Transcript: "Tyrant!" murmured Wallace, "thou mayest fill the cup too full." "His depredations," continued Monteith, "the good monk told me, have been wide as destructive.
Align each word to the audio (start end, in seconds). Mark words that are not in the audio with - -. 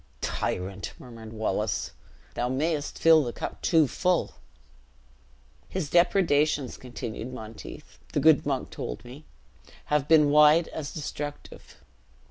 "Tyrant!" 0.21 0.93
murmured 0.97 1.31
Wallace, 1.31 1.91
"thou 2.33 2.49
mayest 2.49 2.97
fill 2.97 3.23
the 3.23 3.31
cup 3.31 3.61
too 3.61 3.87
full." 3.87 4.33
"His 5.69 5.91
depredations," 5.91 6.75
continued 6.75 7.31
Monteith, 7.31 7.99
"the 8.11 8.19
good 8.19 8.43
monk 8.43 8.71
told 8.71 9.05
me, 9.05 9.25
have 9.93 10.07
been 10.07 10.31
wide 10.31 10.67
as 10.69 10.91
destructive. 10.91 11.77